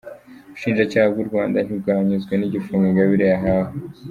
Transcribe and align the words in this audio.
Ubushinjacyaha 0.47 1.07
bw’u 1.13 1.27
Rwanda 1.29 1.57
ntibwanyuzwe 1.65 2.33
n’igifungo 2.35 2.85
Ingabire 2.87 3.25
yahawe 3.33 3.73